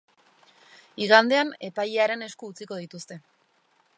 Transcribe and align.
Igandean 1.07 1.51
epailearen 1.69 2.27
esku 2.31 2.51
utziko 2.53 2.83
dituzte. 2.83 3.21